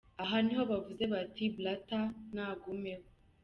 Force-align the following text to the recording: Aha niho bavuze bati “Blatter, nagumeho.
Aha 0.23 0.37
niho 0.45 0.63
bavuze 0.71 1.03
bati 1.13 1.43
“Blatter, 1.57 2.05
nagumeho. 2.33 3.05